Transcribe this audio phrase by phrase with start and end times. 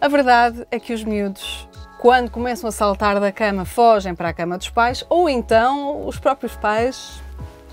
[0.00, 1.68] A verdade é que os miúdos,
[1.98, 6.18] quando começam a saltar da cama, fogem para a cama dos pais, ou então os
[6.18, 7.20] próprios pais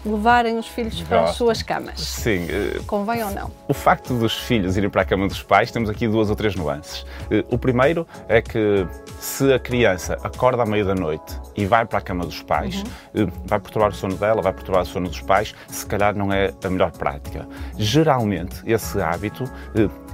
[0.05, 1.99] levarem os filhos para as suas camas.
[1.99, 2.45] Sim.
[2.49, 3.51] eh, Convém ou não?
[3.67, 6.55] O facto dos filhos irem para a cama dos pais, temos aqui duas ou três
[6.55, 7.05] nuances.
[7.31, 8.85] Eh, O primeiro é que
[9.19, 12.83] se a criança acorda à meia da noite e vai para a cama dos pais,
[13.15, 16.31] eh, vai perturbar o sono dela, vai perturbar o sono dos pais, se calhar não
[16.31, 17.45] é a melhor prática.
[17.77, 19.43] Geralmente, esse hábito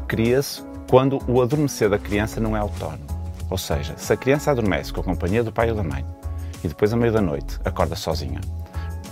[0.08, 0.64] cria-se
[0.94, 3.08] quando o adormecer da criança não é autónomo.
[3.50, 6.06] Ou seja, se a criança adormece com a companhia do pai ou da mãe
[6.64, 8.40] e depois à meia da noite acorda sozinha,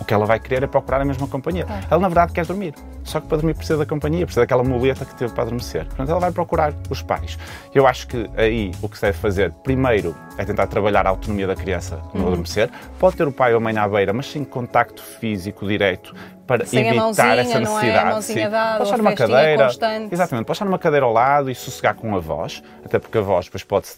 [0.02, 1.66] o que ela vai querer é procurar a mesma companhia.
[1.90, 2.74] Ela, na verdade, quer dormir.
[3.04, 5.86] Só que para dormir precisa da companhia, precisa daquela muleta que teve para adormecer.
[5.86, 7.38] Portanto, ela vai procurar os pais.
[7.74, 11.46] Eu acho que aí o que se deve fazer, primeiro, é tentar trabalhar a autonomia
[11.46, 12.70] da criança no adormecer.
[13.00, 16.16] Pode ter o pai ou a mãe à beira, mas sem contacto físico direto
[16.48, 17.84] para Sem evitar mãozinha, essa não é?
[17.84, 18.08] necessidade.
[18.08, 19.66] A mãozinha dada, numa festinha cadeira.
[19.66, 20.14] constante.
[20.14, 23.22] Exatamente, pode estar numa cadeira ao lado e sossegar com a voz, até porque a
[23.22, 23.98] voz depois pode-se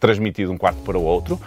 [0.00, 1.40] transmitir de um quarto para o outro.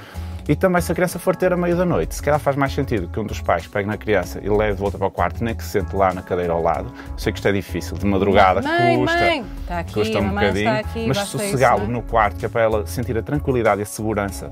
[0.52, 2.74] E também, se a criança for ter a meio da noite, se calhar faz mais
[2.74, 5.42] sentido que um dos pais pegue na criança e leve de volta para o quarto,
[5.42, 6.92] nem que se sente lá na cadeira ao lado.
[7.16, 10.76] Sei que isto é difícil, de madrugada Mãe, custa, mãe, está aqui, custa um bocadinho,
[10.76, 11.88] está aqui, mas sossegá-lo é?
[11.88, 14.52] no quarto, que é para ela sentir a tranquilidade e a segurança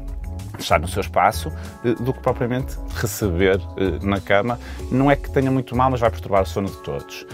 [0.55, 1.51] de estar no seu espaço,
[1.83, 4.57] eh, do que propriamente receber eh, na cama.
[4.89, 7.27] Não é que tenha muito mal, mas vai perturbar o sono de todos.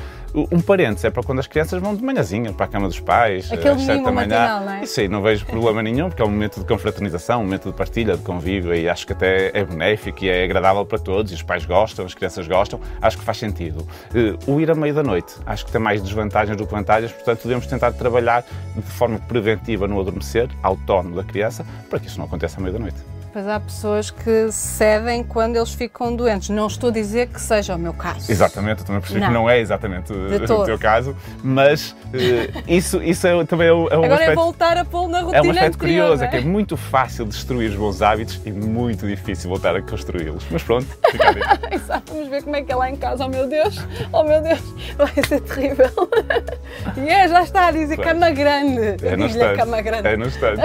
[0.52, 3.50] Um parênteses é para quando as crianças vão de manhãzinha para a cama dos pais,
[3.52, 4.28] Aquele às sete da manhã.
[4.28, 4.84] matinal, não é?
[4.84, 7.74] Isso aí, não vejo problema nenhum, porque é um momento de confraternização, um momento de
[7.78, 11.36] partilha, de convívio, e acho que até é benéfico e é agradável para todos, e
[11.36, 13.88] os pais gostam, as crianças gostam, acho que faz sentido.
[14.14, 17.14] Eh, O ir a meio da noite, acho que tem mais desvantagens do que vantagens,
[17.14, 18.44] portanto devemos tentar trabalhar
[18.76, 22.74] de forma preventiva no adormecer, autónomo da criança, para que isso não aconteça à meia
[22.74, 23.15] da noite.
[23.36, 26.48] Pois há pessoas que cedem quando eles ficam doentes.
[26.48, 28.32] Não estou a dizer que seja o meu caso.
[28.32, 29.28] Exatamente, eu também percebi Não.
[29.28, 30.64] que não é exatamente eh, o todo.
[30.68, 34.36] teu caso, mas eh, isso, isso é, também é, um- é um Agora é aspecto...
[34.36, 36.78] voltar a pô-lo na rotina É um aspecto anterior, curioso, não é que é muito
[36.78, 40.46] fácil destruir os bons hábitos e muito difícil voltar a construí-los.
[40.50, 41.36] Mas pronto, fica a.
[41.76, 43.26] Exato, vamos ver como é que é lá em casa.
[43.26, 44.62] Oh meu Deus, oh meu Deus,
[44.98, 45.90] vai ser terrível.
[46.98, 48.08] E é, já está a dizer Pois.
[48.08, 48.98] cama grande.
[49.06, 49.82] É no instante.
[49.82, 50.08] grande.
[50.08, 50.62] É no instante.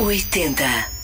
[0.00, 0.99] M80.